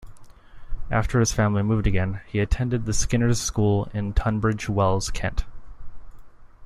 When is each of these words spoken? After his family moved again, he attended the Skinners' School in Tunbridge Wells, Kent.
After 0.89 1.19
his 1.19 1.31
family 1.31 1.61
moved 1.61 1.85
again, 1.85 2.21
he 2.25 2.39
attended 2.39 2.85
the 2.87 2.91
Skinners' 2.91 3.39
School 3.39 3.87
in 3.93 4.13
Tunbridge 4.13 4.67
Wells, 4.67 5.11
Kent. 5.11 5.45